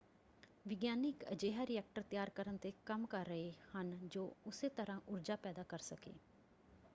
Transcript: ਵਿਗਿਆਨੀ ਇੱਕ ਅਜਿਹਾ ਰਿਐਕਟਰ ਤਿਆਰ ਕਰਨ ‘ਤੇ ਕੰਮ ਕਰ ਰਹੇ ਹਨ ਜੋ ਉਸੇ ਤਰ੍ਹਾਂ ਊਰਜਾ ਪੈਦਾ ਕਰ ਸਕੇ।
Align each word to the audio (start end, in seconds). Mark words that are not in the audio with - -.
ਵਿਗਿਆਨੀ 0.65 1.09
ਇੱਕ 1.09 1.25
ਅਜਿਹਾ 1.31 1.65
ਰਿਐਕਟਰ 1.65 2.01
ਤਿਆਰ 2.03 2.29
ਕਰਨ 2.29 2.57
‘ਤੇ 2.57 2.71
ਕੰਮ 2.85 3.05
ਕਰ 3.05 3.25
ਰਹੇ 3.25 3.51
ਹਨ 3.75 3.97
ਜੋ 4.07 4.25
ਉਸੇ 4.45 4.69
ਤਰ੍ਹਾਂ 4.71 4.99
ਊਰਜਾ 5.09 5.35
ਪੈਦਾ 5.35 5.63
ਕਰ 5.63 5.79
ਸਕੇ। 5.81 6.13